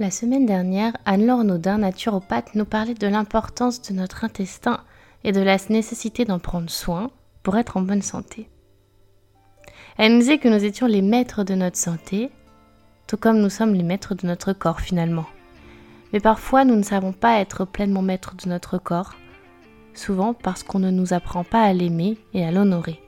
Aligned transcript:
La 0.00 0.12
semaine 0.12 0.46
dernière, 0.46 0.96
Anne-Laure 1.06 1.42
Naudin, 1.42 1.78
naturopathe, 1.78 2.54
nous 2.54 2.64
parlait 2.64 2.94
de 2.94 3.08
l'importance 3.08 3.82
de 3.82 3.92
notre 3.92 4.22
intestin 4.22 4.78
et 5.24 5.32
de 5.32 5.40
la 5.40 5.56
nécessité 5.70 6.24
d'en 6.24 6.38
prendre 6.38 6.70
soin 6.70 7.10
pour 7.42 7.56
être 7.56 7.76
en 7.76 7.82
bonne 7.82 8.02
santé. 8.02 8.48
Elle 9.96 10.12
nous 10.12 10.20
disait 10.20 10.38
que 10.38 10.46
nous 10.46 10.64
étions 10.64 10.86
les 10.86 11.02
maîtres 11.02 11.42
de 11.42 11.56
notre 11.56 11.76
santé, 11.76 12.30
tout 13.08 13.16
comme 13.16 13.40
nous 13.40 13.50
sommes 13.50 13.74
les 13.74 13.82
maîtres 13.82 14.14
de 14.14 14.24
notre 14.24 14.52
corps 14.52 14.80
finalement. 14.80 15.26
Mais 16.12 16.20
parfois, 16.20 16.64
nous 16.64 16.76
ne 16.76 16.84
savons 16.84 17.12
pas 17.12 17.40
être 17.40 17.64
pleinement 17.64 18.02
maîtres 18.02 18.36
de 18.36 18.48
notre 18.48 18.78
corps, 18.78 19.14
souvent 19.94 20.32
parce 20.32 20.62
qu'on 20.62 20.78
ne 20.78 20.92
nous 20.92 21.12
apprend 21.12 21.42
pas 21.42 21.62
à 21.62 21.72
l'aimer 21.72 22.18
et 22.34 22.44
à 22.44 22.52
l'honorer. 22.52 23.00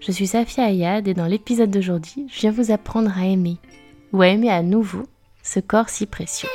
Je 0.00 0.12
suis 0.12 0.26
Safia 0.26 0.64
Ayad 0.64 1.08
et 1.08 1.14
dans 1.14 1.26
l'épisode 1.26 1.70
d'aujourd'hui, 1.70 2.26
je 2.28 2.40
viens 2.40 2.50
vous 2.50 2.72
apprendre 2.72 3.10
à 3.16 3.24
aimer, 3.24 3.56
ou 4.12 4.22
à 4.22 4.28
aimer 4.28 4.50
à 4.50 4.62
nouveau, 4.62 5.06
ce 5.42 5.60
corps 5.60 5.88
si 5.88 6.06
précieux. 6.06 6.48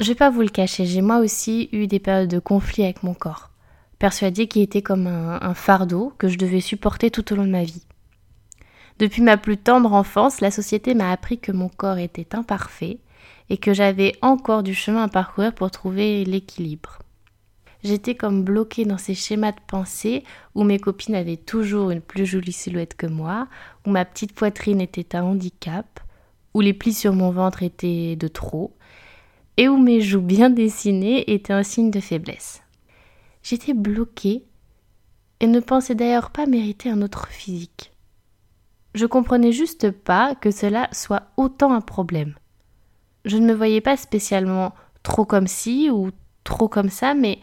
Je 0.00 0.12
vais 0.12 0.14
pas 0.14 0.30
vous 0.30 0.42
le 0.42 0.48
cacher, 0.48 0.86
j'ai 0.86 1.02
moi 1.02 1.18
aussi 1.18 1.68
eu 1.72 1.86
des 1.86 1.98
périodes 1.98 2.30
de 2.30 2.38
conflit 2.38 2.84
avec 2.84 3.02
mon 3.02 3.14
corps, 3.14 3.50
persuadée 3.98 4.46
qu'il 4.46 4.62
était 4.62 4.82
comme 4.82 5.06
un, 5.06 5.40
un 5.42 5.54
fardeau 5.54 6.12
que 6.18 6.28
je 6.28 6.38
devais 6.38 6.60
supporter 6.60 7.10
tout 7.10 7.32
au 7.32 7.36
long 7.36 7.44
de 7.44 7.50
ma 7.50 7.64
vie. 7.64 7.82
Depuis 8.98 9.20
ma 9.20 9.36
plus 9.36 9.58
tendre 9.58 9.92
enfance, 9.92 10.40
la 10.40 10.50
société 10.50 10.94
m'a 10.94 11.10
appris 11.10 11.38
que 11.38 11.52
mon 11.52 11.68
corps 11.68 11.98
était 11.98 12.36
imparfait 12.36 12.98
et 13.50 13.58
que 13.58 13.74
j'avais 13.74 14.14
encore 14.22 14.62
du 14.62 14.74
chemin 14.74 15.04
à 15.04 15.08
parcourir 15.08 15.52
pour 15.52 15.70
trouver 15.70 16.24
l'équilibre. 16.24 17.00
J'étais 17.86 18.16
comme 18.16 18.42
bloquée 18.42 18.84
dans 18.84 18.98
ces 18.98 19.14
schémas 19.14 19.52
de 19.52 19.60
pensée 19.64 20.24
où 20.56 20.64
mes 20.64 20.80
copines 20.80 21.14
avaient 21.14 21.36
toujours 21.36 21.90
une 21.92 22.00
plus 22.00 22.26
jolie 22.26 22.50
silhouette 22.50 22.96
que 22.96 23.06
moi, 23.06 23.46
où 23.86 23.90
ma 23.90 24.04
petite 24.04 24.34
poitrine 24.34 24.80
était 24.80 25.14
un 25.14 25.22
handicap, 25.22 26.00
où 26.52 26.60
les 26.60 26.72
plis 26.72 26.94
sur 26.94 27.12
mon 27.12 27.30
ventre 27.30 27.62
étaient 27.62 28.16
de 28.16 28.26
trop, 28.26 28.76
et 29.56 29.68
où 29.68 29.78
mes 29.78 30.00
joues 30.00 30.20
bien 30.20 30.50
dessinées 30.50 31.32
étaient 31.32 31.52
un 31.52 31.62
signe 31.62 31.92
de 31.92 32.00
faiblesse. 32.00 32.60
J'étais 33.44 33.72
bloquée 33.72 34.42
et 35.38 35.46
ne 35.46 35.60
pensais 35.60 35.94
d'ailleurs 35.94 36.30
pas 36.30 36.46
mériter 36.46 36.90
un 36.90 37.02
autre 37.02 37.28
physique. 37.28 37.92
Je 38.94 39.06
comprenais 39.06 39.52
juste 39.52 39.92
pas 39.92 40.34
que 40.34 40.50
cela 40.50 40.88
soit 40.90 41.28
autant 41.36 41.72
un 41.72 41.82
problème. 41.82 42.34
Je 43.24 43.36
ne 43.36 43.46
me 43.46 43.54
voyais 43.54 43.80
pas 43.80 43.96
spécialement 43.96 44.74
trop 45.04 45.24
comme 45.24 45.46
ci 45.46 45.88
ou 45.88 46.10
trop 46.42 46.68
comme 46.68 46.88
ça, 46.88 47.14
mais 47.14 47.38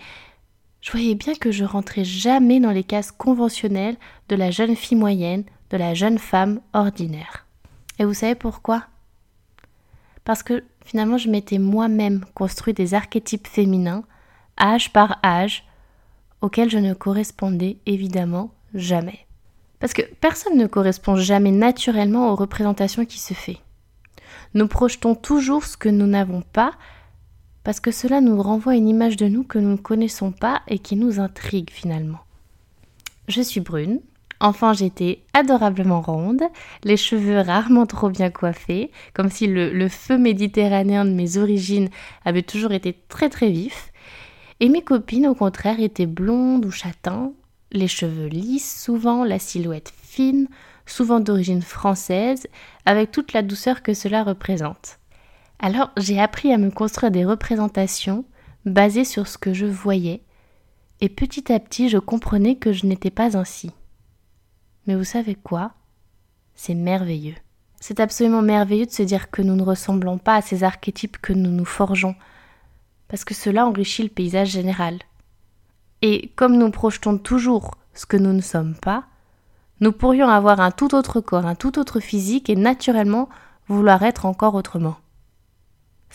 je 0.84 0.92
voyais 0.92 1.16
bien 1.16 1.34
que 1.34 1.50
je 1.50 1.64
rentrais 1.64 2.04
jamais 2.04 2.60
dans 2.60 2.72
les 2.72 2.84
cases 2.84 3.12
conventionnelles 3.12 3.96
de 4.28 4.36
la 4.36 4.52
jeune 4.52 4.76
fille 4.76 4.98
moyenne, 4.98 5.46
de 5.70 5.78
la 5.78 5.94
jeune 5.94 6.20
femme 6.20 6.60
ordinaire. 6.74 7.46
Et 8.00 8.06
vous 8.06 8.14
savez 8.14 8.36
pourquoi? 8.36 8.84
Parce 10.26 10.44
que 10.44 10.66
finalement 10.84 11.18
je 11.18 11.30
m'étais 11.30 11.58
moi-même 11.58 12.26
construit 12.36 12.74
des 12.74 12.96
archétypes 12.96 13.48
féminins, 13.48 14.04
âge 14.60 14.92
par 14.92 15.20
âge, 15.24 15.64
auxquels 16.42 16.70
je 16.70 16.80
ne 16.80 16.94
correspondais 16.94 17.78
évidemment 17.86 18.52
jamais. 18.74 19.26
Parce 19.80 19.94
que 19.94 20.02
personne 20.20 20.58
ne 20.58 20.68
correspond 20.68 21.16
jamais 21.16 21.52
naturellement 21.52 22.30
aux 22.30 22.36
représentations 22.36 23.06
qui 23.06 23.20
se 23.20 23.34
fait. 23.34 23.60
Nous 24.54 24.68
projetons 24.68 25.16
toujours 25.16 25.64
ce 25.64 25.78
que 25.78 25.88
nous 25.88 26.08
n'avons 26.08 26.42
pas, 26.42 26.74
parce 27.64 27.80
que 27.80 27.92
cela 27.92 28.22
nous 28.22 28.42
renvoie 28.42 28.76
une 28.76 28.90
image 28.90 29.18
de 29.18 29.28
nous 29.28 29.44
que 29.44 29.60
nous 29.60 29.72
ne 29.72 29.78
connaissons 29.78 30.32
pas 30.32 30.62
et 30.68 30.80
qui 30.80 30.96
nous 30.96 31.20
intrigue 31.20 31.70
finalement. 31.72 32.20
Je 33.28 33.42
suis 33.42 33.62
brune, 33.62 34.02
Enfin, 34.44 34.74
j'étais 34.74 35.22
adorablement 35.34 36.02
ronde, 36.02 36.42
les 36.84 36.98
cheveux 36.98 37.40
rarement 37.40 37.86
trop 37.86 38.10
bien 38.10 38.30
coiffés, 38.30 38.92
comme 39.14 39.30
si 39.30 39.48
le, 39.48 39.88
feu 39.88 40.18
méditerranéen 40.18 41.06
de 41.06 41.12
mes 41.12 41.38
origines 41.38 41.88
avait 42.26 42.42
toujours 42.42 42.74
été 42.74 42.94
très 43.08 43.30
très 43.30 43.50
vif. 43.50 43.94
Et 44.60 44.68
mes 44.68 44.82
copines, 44.82 45.28
au 45.28 45.34
contraire, 45.34 45.80
étaient 45.80 46.08
blondes 46.08 46.66
ou 46.66 46.72
châtains, 46.72 47.32
les 47.72 47.88
cheveux 47.88 48.28
lisses 48.28 48.84
souvent, 48.84 49.24
la 49.24 49.40
silhouette 49.40 49.94
fine, 50.04 50.50
souvent 50.86 51.22
d'origine 51.22 51.62
française, 51.62 52.48
avec 52.86 53.12
toute 53.12 53.32
la 53.32 53.44
douceur 53.44 53.82
que 53.82 53.94
cela 53.94 54.26
représente. 54.26 55.00
Alors 55.60 55.92
j'ai 55.98 56.20
appris 56.20 56.52
à 56.54 56.58
me 56.58 56.72
construire 56.72 57.12
des 57.12 57.26
représentations 57.26 58.26
basées 58.66 59.06
sur 59.06 59.28
ce 59.28 59.38
que 59.38 59.54
je 59.54 59.66
voyais, 59.66 60.22
et 61.02 61.10
petit 61.10 61.52
à 61.52 61.60
petit 61.60 61.90
je 61.90 61.98
comprenais 61.98 62.56
que 62.56 62.74
je 62.74 62.86
n'étais 62.86 63.12
pas 63.12 63.38
ainsi. 63.38 63.72
Mais 64.88 64.96
vous 64.96 65.04
savez 65.04 65.36
quoi? 65.36 65.72
C'est 66.56 66.76
merveilleux. 66.76 67.36
C'est 67.80 68.00
absolument 68.00 68.42
merveilleux 68.42 68.86
de 68.86 68.92
se 68.92 69.04
dire 69.04 69.32
que 69.32 69.42
nous 69.42 69.56
ne 69.56 69.64
ressemblons 69.64 70.18
pas 70.18 70.36
à 70.36 70.42
ces 70.42 70.64
archétypes 70.64 71.18
que 71.18 71.34
nous 71.34 71.50
nous 71.50 71.66
forgeons, 71.66 72.16
parce 73.08 73.26
que 73.26 73.34
cela 73.34 73.66
enrichit 73.66 74.04
le 74.04 74.10
paysage 74.10 74.50
général. 74.50 75.00
Et 76.02 76.32
comme 76.36 76.58
nous 76.58 76.72
projetons 76.72 77.18
toujours 77.18 77.76
ce 77.94 78.06
que 78.06 78.18
nous 78.18 78.34
ne 78.34 78.42
sommes 78.42 78.76
pas, 78.76 79.06
nous 79.80 79.92
pourrions 79.92 80.30
avoir 80.30 80.60
un 80.62 80.72
tout 80.72 80.96
autre 80.96 81.20
corps, 81.20 81.46
un 81.46 81.56
tout 81.56 81.78
autre 81.78 82.00
physique 82.00 82.50
et 82.50 82.56
naturellement 82.56 83.28
vouloir 83.68 84.04
être 84.04 84.26
encore 84.26 84.56
autrement. 84.56 84.96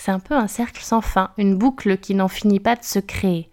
C'est 0.01 0.13
un 0.13 0.21
peu 0.21 0.35
un 0.35 0.47
cercle 0.47 0.81
sans 0.81 1.01
fin, 1.01 1.33
une 1.39 1.59
boucle 1.59 1.99
qui 1.99 2.15
n'en 2.15 2.29
finit 2.29 2.61
pas 2.61 2.77
de 2.77 2.85
se 2.85 3.01
créer. 3.01 3.51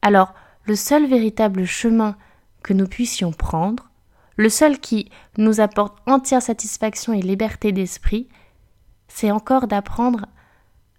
Alors, 0.00 0.32
le 0.64 0.74
seul 0.74 1.06
véritable 1.06 1.66
chemin 1.66 2.16
que 2.62 2.72
nous 2.72 2.86
puissions 2.86 3.30
prendre, 3.30 3.90
le 4.36 4.48
seul 4.48 4.78
qui 4.78 5.10
nous 5.36 5.60
apporte 5.60 5.98
entière 6.06 6.40
satisfaction 6.40 7.12
et 7.12 7.20
liberté 7.20 7.72
d'esprit, 7.72 8.26
c'est 9.06 9.30
encore 9.30 9.66
d'apprendre 9.66 10.24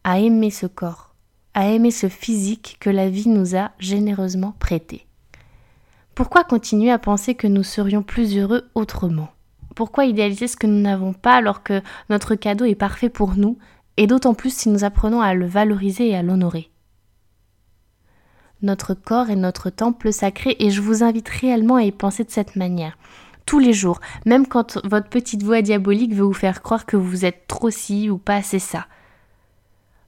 à 0.03 0.19
aimer 0.19 0.51
ce 0.51 0.67
corps, 0.67 1.15
à 1.55 1.65
aimer 1.65 1.89
ce 1.89 2.07
physique 2.07 2.77
que 2.79 2.91
la 2.91 3.09
vie 3.09 3.29
nous 3.29 3.55
a 3.55 3.71
généreusement 3.79 4.53
prêté. 4.59 5.07
Pourquoi 6.13 6.43
continuer 6.43 6.91
à 6.91 6.99
penser 6.99 7.33
que 7.33 7.47
nous 7.47 7.63
serions 7.63 8.03
plus 8.03 8.37
heureux 8.37 8.69
autrement? 8.75 9.29
Pourquoi 9.75 10.05
idéaliser 10.05 10.47
ce 10.47 10.55
que 10.55 10.67
nous 10.67 10.81
n'avons 10.81 11.13
pas 11.13 11.35
alors 11.35 11.63
que 11.63 11.81
notre 12.09 12.35
cadeau 12.35 12.65
est 12.65 12.75
parfait 12.75 13.09
pour 13.09 13.35
nous, 13.35 13.57
et 13.97 14.07
d'autant 14.07 14.33
plus 14.33 14.53
si 14.53 14.69
nous 14.69 14.83
apprenons 14.83 15.21
à 15.21 15.33
le 15.33 15.45
valoriser 15.45 16.09
et 16.09 16.15
à 16.15 16.23
l'honorer 16.23 16.71
notre 18.61 18.93
corps 18.93 19.29
est 19.29 19.35
notre 19.35 19.69
temple 19.69 20.11
sacré 20.11 20.55
et 20.59 20.71
je 20.71 20.81
vous 20.81 21.03
invite 21.03 21.29
réellement 21.29 21.75
à 21.75 21.83
y 21.83 21.91
penser 21.91 22.23
de 22.23 22.31
cette 22.31 22.55
manière. 22.55 22.97
Tous 23.45 23.59
les 23.59 23.73
jours, 23.73 23.99
même 24.25 24.47
quand 24.47 24.83
votre 24.85 25.09
petite 25.09 25.43
voix 25.43 25.61
diabolique 25.61 26.13
veut 26.13 26.25
vous 26.25 26.33
faire 26.33 26.61
croire 26.61 26.85
que 26.85 26.97
vous 26.97 27.23
êtes 27.23 27.47
trop 27.47 27.69
ci 27.69 28.09
ou 28.09 28.17
pas 28.17 28.35
assez 28.35 28.59
ça. 28.59 28.87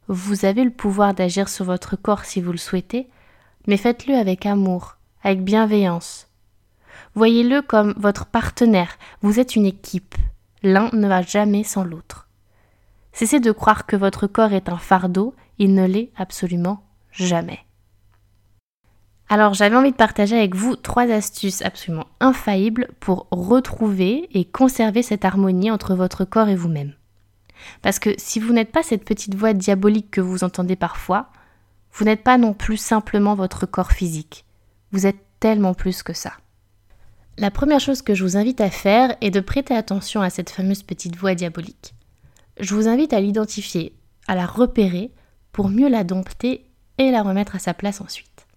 Vous 0.07 0.45
avez 0.45 0.63
le 0.63 0.71
pouvoir 0.71 1.13
d'agir 1.13 1.47
sur 1.47 1.65
votre 1.65 1.95
corps 1.95 2.25
si 2.25 2.41
vous 2.41 2.51
le 2.51 2.57
souhaitez, 2.57 3.07
mais 3.67 3.77
faites-le 3.77 4.15
avec 4.15 4.45
amour, 4.45 4.97
avec 5.23 5.43
bienveillance. 5.43 6.27
Voyez-le 7.13 7.61
comme 7.61 7.93
votre 7.97 8.25
partenaire, 8.25 8.97
vous 9.21 9.39
êtes 9.39 9.55
une 9.55 9.65
équipe. 9.65 10.15
L'un 10.63 10.89
ne 10.91 11.07
va 11.07 11.21
jamais 11.21 11.63
sans 11.63 11.83
l'autre. 11.83 12.28
Cessez 13.11 13.39
de 13.39 13.51
croire 13.51 13.85
que 13.85 13.95
votre 13.95 14.27
corps 14.27 14.53
est 14.53 14.69
un 14.69 14.77
fardeau, 14.77 15.35
il 15.57 15.73
ne 15.73 15.85
l'est 15.85 16.11
absolument 16.15 16.83
jamais. 17.11 17.59
Alors 19.27 19.53
j'avais 19.53 19.75
envie 19.75 19.91
de 19.91 19.95
partager 19.95 20.35
avec 20.35 20.55
vous 20.55 20.75
trois 20.75 21.03
astuces 21.11 21.61
absolument 21.61 22.07
infaillibles 22.19 22.89
pour 22.99 23.27
retrouver 23.29 24.27
et 24.33 24.45
conserver 24.45 25.03
cette 25.03 25.23
harmonie 25.23 25.69
entre 25.69 25.93
votre 25.93 26.25
corps 26.25 26.49
et 26.49 26.55
vous-même. 26.55 26.93
Parce 27.81 27.99
que 27.99 28.11
si 28.17 28.39
vous 28.39 28.53
n'êtes 28.53 28.71
pas 28.71 28.83
cette 28.83 29.05
petite 29.05 29.35
voix 29.35 29.53
diabolique 29.53 30.09
que 30.09 30.21
vous 30.21 30.43
entendez 30.43 30.75
parfois, 30.75 31.29
vous 31.93 32.05
n'êtes 32.05 32.23
pas 32.23 32.37
non 32.37 32.53
plus 32.53 32.77
simplement 32.77 33.35
votre 33.35 33.65
corps 33.65 33.91
physique. 33.91 34.45
Vous 34.91 35.05
êtes 35.05 35.19
tellement 35.39 35.73
plus 35.75 36.01
que 36.01 36.13
ça. 36.13 36.33
La 37.37 37.51
première 37.51 37.79
chose 37.79 38.01
que 38.01 38.15
je 38.15 38.23
vous 38.23 38.37
invite 38.37 38.61
à 38.61 38.69
faire 38.69 39.15
est 39.21 39.29
de 39.29 39.39
prêter 39.39 39.75
attention 39.75 40.21
à 40.21 40.29
cette 40.29 40.49
fameuse 40.49 40.83
petite 40.83 41.15
voix 41.15 41.35
diabolique. 41.35 41.93
Je 42.59 42.75
vous 42.75 42.89
invite 42.89 43.13
à 43.13 43.21
l'identifier, 43.21 43.93
à 44.27 44.35
la 44.35 44.45
repérer 44.45 45.11
pour 45.53 45.69
mieux 45.69 45.87
la 45.87 46.03
dompter 46.03 46.65
et 46.97 47.09
la 47.09 47.23
remettre 47.23 47.55
à 47.55 47.59
sa 47.59 47.73
place 47.73 48.01
ensuite. 48.01 48.47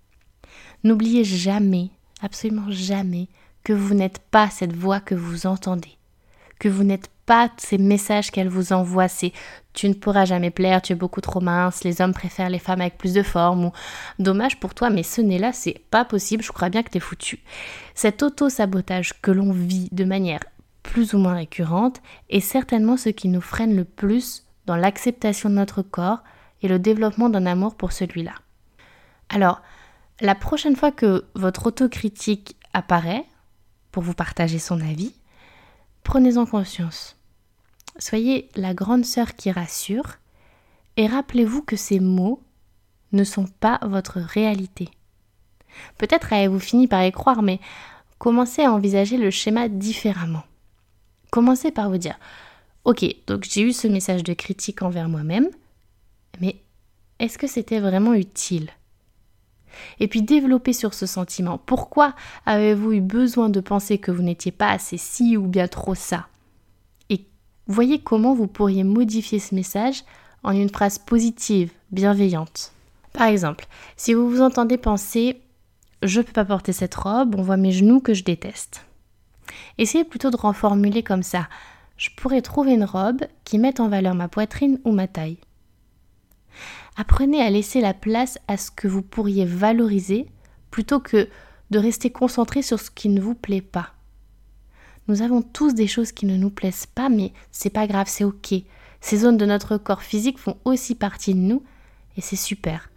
N'oubliez 0.83 1.23
jamais, 1.23 1.91
absolument 2.21 2.69
jamais, 2.69 3.29
que 3.63 3.73
vous 3.73 3.95
n'êtes 3.95 4.19
pas 4.19 4.51
cette 4.51 4.75
voix 4.75 4.99
que 4.99 5.15
vous 5.15 5.47
entendez, 5.47 5.97
que 6.59 6.69
vous 6.69 6.83
n'êtes 6.83 7.11
pas 7.27 7.51
ces 7.57 7.79
messages 7.79 8.33
qu'elle 8.33 8.49
vous 8.49 8.73
envoie, 8.73 9.07
c'est 9.07 9.33
tu 9.73 9.89
ne 9.89 9.95
pourras 9.95 10.25
jamais 10.25 10.51
plaire, 10.51 10.83
tu 10.83 10.93
es 10.93 10.97
beaucoup 10.97 11.21
trop 11.21 11.41
mince, 11.41 11.85
les 11.85 12.01
hommes 12.01 12.13
préfèrent 12.13 12.51
les 12.51 12.59
femmes 12.59 12.81
avec 12.81 12.99
plus 12.99 13.15
de 13.15 13.23
forme 13.23 13.67
ou 13.67 13.73
dommage 14.19 14.59
pour 14.59 14.75
toi, 14.75 14.91
mais 14.91 15.05
ce 15.05 15.21
n'est 15.21 15.39
là, 15.39 15.53
c'est 15.53 15.81
pas 15.91 16.05
possible, 16.05 16.43
je 16.43 16.51
crois 16.51 16.69
bien 16.69 16.83
que 16.83 16.91
t'es 16.91 16.99
foutu. 16.99 17.39
Cet 17.95 18.25
auto-sabotage 18.25 19.13
que 19.23 19.31
l'on 19.31 19.53
vit 19.53 19.89
de 19.93 20.05
manière 20.05 20.41
plus 20.83 21.15
ou 21.15 21.19
moins 21.19 21.35
récurrente 21.35 22.03
est 22.29 22.41
certainement 22.41 22.97
ce 22.97 23.09
qui 23.09 23.29
nous 23.29 23.41
freine 23.41 23.77
le 23.77 23.85
plus 23.85 24.45
dans 24.67 24.77
l'acceptation 24.77 25.49
de 25.49 25.55
notre 25.55 25.83
corps 25.83 26.23
et 26.63 26.69
le 26.69 26.79
développement 26.79 27.29
d'un 27.29 27.47
amour 27.47 27.75
pour 27.75 27.93
celui-là. 27.93 28.35
Alors, 29.29 29.63
la 30.21 30.35
prochaine 30.35 30.77
fois 30.77 30.93
que 30.93 31.25
votre 31.35 31.67
autocritique 31.67 32.57
apparaît 32.73 33.25
pour 33.91 34.03
vous 34.03 34.15
partager 34.15 34.59
son 34.59 34.81
avis, 34.81 35.15
prenez-en 36.05 36.47
conscience. 36.47 37.17
Soyez 37.99 38.49
la 38.55 38.75
grande 38.75 39.05
sœur 39.05 39.35
qui 39.35 39.51
rassure 39.51 40.17
et 40.97 41.07
rappelez-vous 41.07 41.63
que 41.63 41.77
ces 41.77 42.01
mots 42.01 42.43
ne 43.13 43.25
sont 43.25 43.47
pas 43.47 43.79
votre 43.83 44.21
réalité. 44.21 44.89
Peut-être 45.99 46.33
avez-vous 46.33 46.61
fini 46.61 46.87
par 46.87 47.05
y 47.05 47.13
croire, 47.13 47.43
mais 47.43 47.61
commencez 48.19 48.63
à 48.63 48.73
envisager 48.73 49.17
le 49.17 49.31
schéma 49.31 49.69
différemment. 49.69 50.45
Commencez 51.33 51.71
par 51.71 51.89
vous 51.89 51.97
dire 51.97 52.19
Ok, 52.85 53.07
donc 53.27 53.45
j'ai 53.45 53.63
eu 53.63 53.73
ce 53.73 53.89
message 53.89 54.23
de 54.23 54.35
critique 54.35 54.83
envers 54.83 55.09
moi-même, 55.09 55.49
mais 56.43 56.57
est-ce 57.19 57.39
que 57.39 57.47
c'était 57.47 57.81
vraiment 57.81 58.13
utile? 58.13 58.69
Et 59.99 60.09
puis 60.09 60.21
développez 60.21 60.75
sur 60.75 60.93
ce 60.93 61.07
sentiment. 61.07 61.57
Pourquoi 61.57 62.15
avez-vous 62.45 62.93
eu 62.93 63.01
besoin 63.01 63.49
de 63.49 63.61
penser 63.61 63.97
que 63.97 64.11
vous 64.11 64.21
n'étiez 64.23 64.53
pas 64.53 64.69
assez 64.69 64.99
ci 64.99 65.39
ou 65.39 65.47
bien 65.47 65.69
trop 65.69 65.95
ça? 65.95 66.27
Et 67.09 67.25
voyez 67.67 67.99
comment 67.99 68.35
vous 68.35 68.47
pourriez 68.47 68.85
modifier 68.85 69.39
ce 69.39 69.55
message 69.55 70.05
en 70.43 70.53
une 70.53 70.69
phrase 70.69 70.99
positive, 70.99 71.73
bienveillante. 71.93 72.73
Par 73.15 73.29
exemple, 73.29 73.67
si 73.97 74.13
vous 74.13 74.29
vous 74.29 74.43
entendez 74.43 74.77
penser 74.77 75.41
je 76.03 76.19
ne 76.19 76.25
peux 76.25 76.33
pas 76.33 76.45
porter 76.45 76.73
cette 76.73 76.97
robe, 76.97 77.37
on 77.39 77.43
voit 77.43 77.57
mes 77.57 77.73
genoux 77.73 78.01
que 78.01 78.13
je 78.13 78.25
déteste. 78.25 78.85
Essayez 79.79 80.05
plutôt 80.05 80.31
de 80.31 80.37
reformuler 80.37 81.03
comme 81.03 81.23
ça. 81.23 81.49
Je 81.97 82.11
pourrais 82.17 82.43
trouver 82.43 82.73
une 82.73 82.85
robe 82.85 83.23
qui 83.45 83.59
mette 83.59 83.81
en 83.81 83.89
valeur 83.89 84.15
ma 84.15 84.29
poitrine 84.29 84.81
ou 84.85 84.93
ma 84.93 85.07
taille. 85.07 85.39
Apprenez 86.97 87.41
à 87.41 87.51
laisser 87.51 87.81
la 87.81 87.95
place 87.95 88.39
à 88.49 88.57
ce 88.57 88.71
que 88.71 88.89
vous 88.89 89.03
pourriez 89.03 89.45
valoriser 89.45 90.27
plutôt 90.71 91.01
que 91.01 91.29
de 91.71 91.79
rester 91.79 92.11
concentré 92.11 92.63
sur 92.63 92.79
ce 92.79 92.91
qui 92.91 93.09
ne 93.09 93.21
vous 93.21 93.35
plaît 93.35 93.63
pas. 93.63 93.95
Nous 95.09 95.23
avons 95.23 95.43
tous 95.43 95.75
des 95.75 95.87
choses 95.87 96.13
qui 96.13 96.27
ne 96.27 96.37
nous 96.37 96.51
plaisent 96.51 96.87
pas, 96.87 97.09
mais 97.09 97.33
c'est 97.51 97.71
pas 97.71 97.87
grave, 97.87 98.09
c'est 98.09 98.25
ok. 98.25 98.55
Ces 99.01 99.17
zones 99.19 99.37
de 99.37 99.47
notre 99.47 99.77
corps 99.79 100.03
physique 100.03 100.39
font 100.39 100.59
aussi 100.65 100.95
partie 100.95 101.35
de 101.35 101.41
nous 101.41 101.63
et 102.17 102.21
c'est 102.21 102.37
super. 102.37 102.91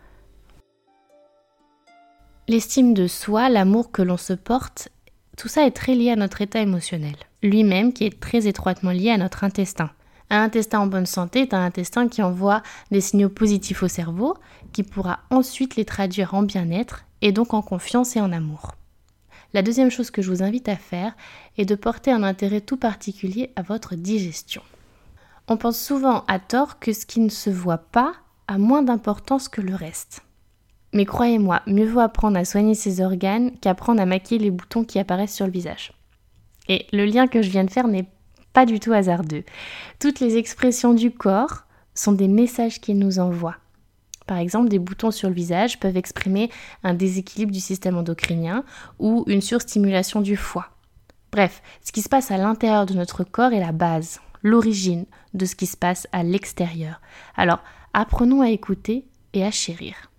L'estime 2.48 2.94
de 2.94 3.08
soi, 3.08 3.50
l'amour 3.50 3.92
que 3.92 4.04
l'on 4.04 4.18
se 4.18 4.34
porte, 4.34 4.90
tout 5.38 5.48
ça 5.48 5.66
est 5.66 5.72
très 5.72 5.96
lié 5.96 6.12
à 6.12 6.16
notre 6.16 6.42
état 6.42 6.62
émotionnel, 6.62 7.16
lui-même 7.44 7.94
qui 7.94 8.06
est 8.06 8.20
très 8.20 8.48
étroitement 8.48 8.92
lié 8.92 9.12
à 9.12 9.18
notre 9.18 9.44
intestin. 9.44 9.92
Un 10.30 10.42
intestin 10.42 10.80
en 10.80 10.88
bonne 10.88 11.06
santé 11.06 11.42
est 11.42 11.54
un 11.54 11.64
intestin 11.64 12.08
qui 12.08 12.24
envoie 12.24 12.64
des 12.92 13.02
signaux 13.02 13.30
positifs 13.30 13.84
au 13.84 13.88
cerveau, 13.88 14.36
qui 14.72 14.84
pourra 14.84 15.20
ensuite 15.30 15.76
les 15.76 15.86
traduire 15.86 16.34
en 16.34 16.42
bien-être 16.42 17.06
et 17.22 17.32
donc 17.32 17.54
en 17.54 17.62
confiance 17.62 18.16
et 18.16 18.22
en 18.22 18.32
amour. 18.32 18.76
La 19.54 19.62
deuxième 19.62 19.92
chose 19.92 20.12
que 20.12 20.22
je 20.22 20.32
vous 20.32 20.44
invite 20.44 20.68
à 20.68 20.76
faire 20.76 21.16
est 21.58 21.66
de 21.66 21.76
porter 21.76 22.12
un 22.12 22.24
intérêt 22.24 22.62
tout 22.62 22.78
particulier 22.78 23.52
à 23.56 23.62
votre 23.62 23.96
digestion. 23.96 24.62
On 25.48 25.58
pense 25.58 25.80
souvent 25.80 26.26
à 26.28 26.40
tort 26.40 26.80
que 26.80 26.92
ce 26.92 27.06
qui 27.06 27.20
ne 27.20 27.30
se 27.30 27.50
voit 27.50 27.78
pas 27.78 28.14
a 28.48 28.58
moins 28.58 28.82
d'importance 28.82 29.48
que 29.48 29.62
le 29.62 29.76
reste. 29.76 30.25
Mais 30.96 31.04
croyez-moi, 31.04 31.62
mieux 31.68 31.86
vaut 31.86 32.00
apprendre 32.00 32.38
à 32.38 32.46
soigner 32.46 32.74
ses 32.74 33.02
organes 33.02 33.52
qu'apprendre 33.60 34.02
à 34.02 34.06
maquiller 34.06 34.40
les 34.40 34.50
boutons 34.50 34.86
qui 34.86 34.98
apparaissent 34.98 35.36
sur 35.36 35.46
le 35.46 35.52
visage. 35.52 35.92
Et 36.70 36.88
le 36.94 37.04
lien 37.04 37.28
que 37.28 37.42
je 37.42 37.50
viens 37.50 37.66
de 37.66 37.70
faire 37.70 37.90
n'est 37.90 38.08
pas 38.54 38.66
du 38.66 38.80
tout 38.80 38.94
hasardeux. 38.94 39.44
Toutes 40.00 40.22
les 40.22 40.38
expressions 40.38 40.94
du 40.94 41.12
corps 41.12 41.66
sont 41.94 42.14
des 42.14 42.30
messages 42.30 42.80
qu'il 42.80 42.98
nous 42.98 43.20
envoie. 43.20 43.58
Par 44.26 44.38
exemple, 44.38 44.70
des 44.70 44.80
boutons 44.80 45.12
sur 45.12 45.28
le 45.28 45.36
visage 45.36 45.82
peuvent 45.82 45.98
exprimer 45.98 46.50
un 46.82 46.94
déséquilibre 46.94 47.52
du 47.52 47.60
système 47.60 47.98
endocrinien 47.98 48.64
ou 48.98 49.26
une 49.28 49.42
surstimulation 49.42 50.22
du 50.22 50.38
foie. 50.38 50.70
Bref, 51.34 51.62
ce 51.84 51.92
qui 51.92 52.04
se 52.04 52.10
passe 52.10 52.32
à 52.32 52.38
l'intérieur 52.38 52.86
de 52.86 52.94
notre 52.94 53.26
corps 53.26 53.52
est 53.52 53.60
la 53.60 53.74
base, 53.74 54.22
l'origine 54.44 55.06
de 55.34 55.46
ce 55.46 55.58
qui 55.58 55.66
se 55.66 55.76
passe 55.76 56.08
à 56.14 56.24
l'extérieur. 56.24 57.02
Alors, 57.36 57.60
apprenons 57.94 58.40
à 58.40 58.50
écouter 58.50 59.06
et 59.34 59.44
à 59.44 59.52
chérir. 59.52 60.10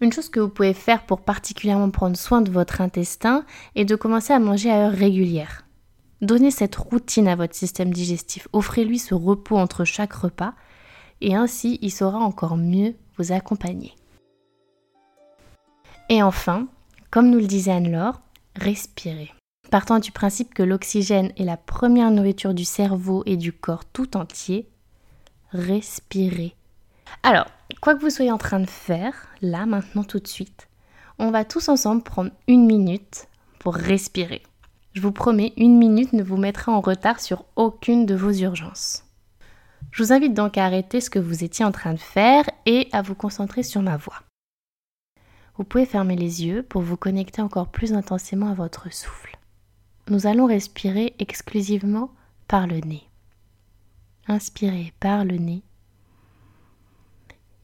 Une 0.00 0.12
chose 0.12 0.30
que 0.30 0.40
vous 0.40 0.48
pouvez 0.48 0.72
faire 0.72 1.04
pour 1.04 1.20
particulièrement 1.20 1.90
prendre 1.90 2.16
soin 2.16 2.40
de 2.40 2.50
votre 2.50 2.80
intestin 2.80 3.44
est 3.74 3.84
de 3.84 3.96
commencer 3.96 4.32
à 4.32 4.38
manger 4.38 4.70
à 4.70 4.86
heure 4.86 4.92
régulière. 4.92 5.66
Donnez 6.22 6.50
cette 6.50 6.76
routine 6.76 7.28
à 7.28 7.36
votre 7.36 7.54
système 7.54 7.92
digestif, 7.92 8.48
offrez-lui 8.52 8.98
ce 8.98 9.14
repos 9.14 9.56
entre 9.56 9.84
chaque 9.84 10.12
repas 10.12 10.54
et 11.20 11.34
ainsi 11.34 11.78
il 11.82 11.90
saura 11.90 12.18
encore 12.18 12.56
mieux 12.56 12.94
vous 13.18 13.32
accompagner. 13.32 13.94
Et 16.08 16.22
enfin, 16.22 16.66
comme 17.10 17.30
nous 17.30 17.38
le 17.38 17.46
disait 17.46 17.72
Anne-Laure, 17.72 18.20
respirez. 18.56 19.32
Partant 19.70 19.98
du 19.98 20.12
principe 20.12 20.54
que 20.54 20.62
l'oxygène 20.62 21.32
est 21.36 21.44
la 21.44 21.56
première 21.56 22.10
nourriture 22.10 22.54
du 22.54 22.64
cerveau 22.64 23.22
et 23.26 23.36
du 23.36 23.52
corps 23.52 23.84
tout 23.84 24.16
entier, 24.16 24.68
respirez. 25.52 26.54
Alors, 27.22 27.46
quoi 27.80 27.94
que 27.94 28.00
vous 28.00 28.10
soyez 28.10 28.32
en 28.32 28.38
train 28.38 28.60
de 28.60 28.68
faire, 28.68 29.14
là, 29.42 29.66
maintenant, 29.66 30.04
tout 30.04 30.18
de 30.18 30.28
suite, 30.28 30.68
on 31.18 31.30
va 31.30 31.44
tous 31.44 31.68
ensemble 31.68 32.02
prendre 32.02 32.30
une 32.48 32.66
minute 32.66 33.28
pour 33.58 33.74
respirer. 33.74 34.42
Je 34.94 35.00
vous 35.00 35.12
promets, 35.12 35.52
une 35.56 35.78
minute 35.78 36.12
ne 36.12 36.22
vous 36.22 36.36
mettra 36.36 36.72
en 36.72 36.80
retard 36.80 37.20
sur 37.20 37.44
aucune 37.56 38.06
de 38.06 38.14
vos 38.14 38.32
urgences. 38.32 39.04
Je 39.92 40.02
vous 40.02 40.12
invite 40.12 40.34
donc 40.34 40.56
à 40.58 40.64
arrêter 40.64 41.00
ce 41.00 41.10
que 41.10 41.18
vous 41.18 41.44
étiez 41.44 41.64
en 41.64 41.72
train 41.72 41.92
de 41.92 41.98
faire 41.98 42.44
et 42.66 42.88
à 42.92 43.02
vous 43.02 43.14
concentrer 43.14 43.62
sur 43.62 43.82
ma 43.82 43.96
voix. 43.96 44.22
Vous 45.56 45.64
pouvez 45.64 45.86
fermer 45.86 46.16
les 46.16 46.44
yeux 46.44 46.62
pour 46.62 46.82
vous 46.82 46.96
connecter 46.96 47.42
encore 47.42 47.68
plus 47.68 47.92
intensément 47.92 48.50
à 48.50 48.54
votre 48.54 48.92
souffle. 48.92 49.36
Nous 50.08 50.26
allons 50.26 50.46
respirer 50.46 51.14
exclusivement 51.18 52.10
par 52.48 52.66
le 52.66 52.80
nez. 52.80 53.02
Inspirez 54.26 54.92
par 55.00 55.24
le 55.24 55.36
nez 55.36 55.62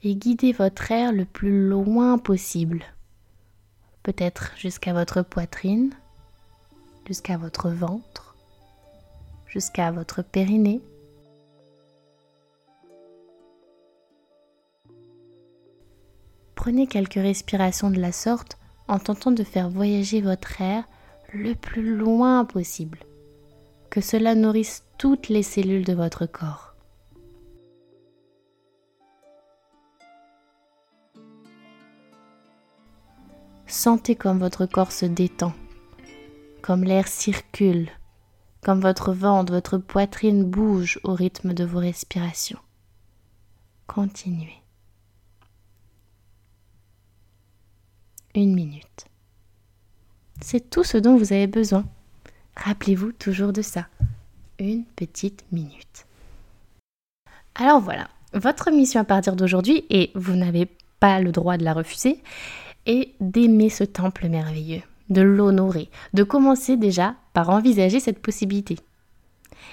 et 0.02 0.14
guidez 0.14 0.52
votre 0.52 0.90
air 0.90 1.12
le 1.12 1.24
plus 1.24 1.68
loin 1.68 2.18
possible. 2.18 2.84
Peut-être 4.02 4.52
jusqu'à 4.56 4.92
votre 4.92 5.22
poitrine, 5.22 5.92
jusqu'à 7.06 7.36
votre 7.36 7.70
ventre, 7.70 8.36
jusqu'à 9.46 9.90
votre 9.90 10.22
périnée. 10.22 10.80
Prenez 16.54 16.86
quelques 16.86 17.14
respirations 17.14 17.90
de 17.90 18.00
la 18.00 18.12
sorte 18.12 18.58
en 18.88 18.98
tentant 18.98 19.30
de 19.30 19.44
faire 19.44 19.68
voyager 19.68 20.20
votre 20.20 20.60
air 20.60 20.84
le 21.32 21.54
plus 21.54 21.96
loin 21.96 22.44
possible. 22.44 22.98
Que 23.90 24.00
cela 24.00 24.34
nourrisse 24.34 24.84
toutes 24.98 25.28
les 25.28 25.42
cellules 25.42 25.84
de 25.84 25.94
votre 25.94 26.26
corps. 26.26 26.65
Sentez 33.66 34.14
comme 34.14 34.38
votre 34.38 34.66
corps 34.66 34.92
se 34.92 35.06
détend, 35.06 35.52
comme 36.62 36.84
l'air 36.84 37.08
circule, 37.08 37.90
comme 38.62 38.80
votre 38.80 39.12
ventre, 39.12 39.52
votre 39.52 39.78
poitrine 39.78 40.44
bouge 40.44 41.00
au 41.02 41.14
rythme 41.14 41.52
de 41.52 41.64
vos 41.64 41.78
respirations. 41.78 42.58
Continuez. 43.86 44.62
Une 48.34 48.54
minute. 48.54 49.06
C'est 50.40 50.70
tout 50.70 50.84
ce 50.84 50.98
dont 50.98 51.16
vous 51.16 51.32
avez 51.32 51.46
besoin. 51.46 51.84
Rappelez-vous 52.56 53.12
toujours 53.12 53.52
de 53.52 53.62
ça. 53.62 53.86
Une 54.58 54.84
petite 54.84 55.44
minute. 55.50 56.06
Alors 57.54 57.80
voilà, 57.80 58.08
votre 58.32 58.70
mission 58.70 59.00
à 59.00 59.04
partir 59.04 59.34
d'aujourd'hui, 59.34 59.84
et 59.90 60.10
vous 60.14 60.34
n'avez 60.34 60.66
pas 61.00 61.20
le 61.20 61.32
droit 61.32 61.56
de 61.56 61.64
la 61.64 61.72
refuser, 61.72 62.22
et 62.86 63.14
d'aimer 63.20 63.68
ce 63.68 63.84
temple 63.84 64.28
merveilleux, 64.28 64.82
de 65.10 65.20
l'honorer, 65.20 65.90
de 66.14 66.22
commencer 66.22 66.76
déjà 66.76 67.16
par 67.32 67.50
envisager 67.50 68.00
cette 68.00 68.20
possibilité. 68.20 68.76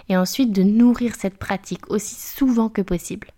Et 0.10 0.17
ensuite 0.17 0.51
de 0.51 0.63
nourrir 0.63 1.15
cette 1.15 1.38
pratique 1.38 1.89
aussi 1.89 2.15
souvent 2.15 2.70
que 2.70 2.82
possible. 2.82 3.29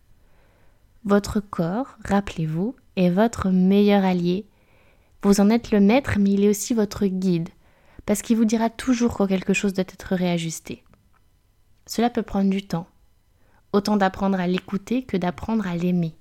Votre 1.03 1.39
corps, 1.39 1.97
rappelez-vous, 2.05 2.75
est 2.95 3.09
votre 3.09 3.49
meilleur 3.49 4.03
allié. 4.03 4.45
Vous 5.21 5.41
en 5.41 5.49
êtes 5.49 5.71
le 5.71 5.79
maître, 5.79 6.17
mais 6.19 6.31
il 6.31 6.43
est 6.43 6.49
aussi 6.49 6.73
votre 6.73 7.05
guide, 7.05 7.49
parce 8.05 8.21
qu'il 8.21 8.37
vous 8.37 8.45
dira 8.45 8.69
toujours 8.69 9.15
quand 9.15 9.27
quelque 9.27 9.53
chose 9.53 9.73
doit 9.73 9.83
être 9.83 10.15
réajusté. 10.15 10.83
Cela 11.85 12.09
peut 12.09 12.23
prendre 12.23 12.49
du 12.49 12.65
temps, 12.65 12.87
autant 13.73 13.97
d'apprendre 13.97 14.39
à 14.39 14.47
l'écouter 14.47 15.03
que 15.03 15.17
d'apprendre 15.17 15.67
à 15.67 15.75
l'aimer 15.75 16.15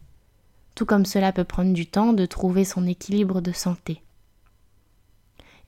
tout 0.75 0.87
comme 0.87 1.05
cela 1.05 1.33
peut 1.33 1.45
prendre 1.45 1.73
du 1.73 1.87
temps 1.87 2.13
de 2.13 2.27
trouver 2.27 2.65
son 2.65 2.87
équilibre 2.87 3.41
de 3.41 3.53
santé. 3.53 4.03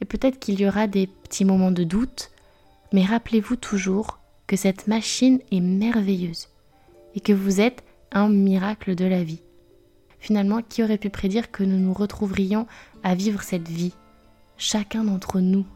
Et 0.00 0.04
peut-être 0.04 0.38
qu'il 0.38 0.60
y 0.60 0.66
aura 0.66 0.86
des 0.86 1.06
petits 1.06 1.44
moments 1.44 1.70
de 1.70 1.84
doute, 1.84 2.30
mais 2.92 3.04
rappelez-vous 3.04 3.56
toujours 3.56 4.18
que 4.46 4.56
cette 4.56 4.86
machine 4.86 5.40
est 5.50 5.60
merveilleuse 5.60 6.48
et 7.14 7.20
que 7.20 7.32
vous 7.32 7.60
êtes 7.60 7.82
un 8.12 8.28
miracle 8.28 8.94
de 8.94 9.04
la 9.04 9.24
vie. 9.24 9.42
Finalement, 10.20 10.60
qui 10.62 10.82
aurait 10.82 10.98
pu 10.98 11.10
prédire 11.10 11.50
que 11.50 11.62
nous 11.62 11.78
nous 11.78 11.92
retrouverions 11.92 12.66
à 13.02 13.14
vivre 13.14 13.42
cette 13.42 13.68
vie, 13.68 13.94
chacun 14.58 15.04
d'entre 15.04 15.40
nous? 15.40 15.66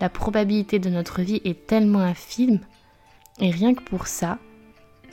La 0.00 0.08
probabilité 0.08 0.78
de 0.78 0.90
notre 0.90 1.22
vie 1.22 1.40
est 1.44 1.66
tellement 1.66 2.00
infime, 2.00 2.60
et 3.40 3.50
rien 3.50 3.74
que 3.74 3.82
pour 3.82 4.06
ça, 4.06 4.38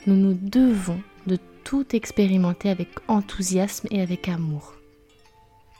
nous 0.06 0.16
nous 0.16 0.34
devons 0.34 1.00
de 1.26 1.38
tout 1.64 1.96
expérimenter 1.96 2.70
avec 2.70 2.88
enthousiasme 3.08 3.88
et 3.90 4.00
avec 4.00 4.28
amour. 4.28 4.74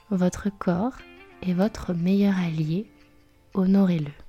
Votre 0.09 0.49
corps 0.49 0.97
est 1.41 1.53
votre 1.53 1.93
meilleur 1.93 2.37
allié, 2.37 2.85
honorez-le. 3.53 4.24